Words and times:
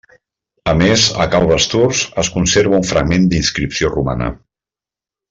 A 0.71 0.73
més, 0.77 1.03
a 1.25 1.27
Cal 1.35 1.45
Basturs 1.51 2.01
es 2.23 2.31
conserva 2.37 2.79
un 2.81 2.87
fragment 2.93 3.29
d'inscripció 3.35 3.93
romana. 3.97 4.31